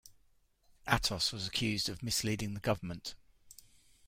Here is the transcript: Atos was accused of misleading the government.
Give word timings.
Atos 0.87 1.31
was 1.31 1.45
accused 1.45 1.87
of 1.87 2.01
misleading 2.01 2.55
the 2.55 2.59
government. 2.59 3.13